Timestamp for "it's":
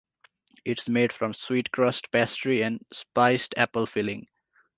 0.65-0.89